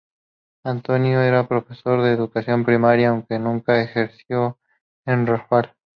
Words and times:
Antonio 0.63 1.21
era 1.21 1.47
profesor 1.47 2.01
de 2.01 2.11
educación 2.13 2.65
primaria, 2.65 3.09
aunque 3.09 3.37
nunca 3.37 3.83
ejerció 3.83 4.57
en 5.05 5.27
Rafal. 5.27 5.75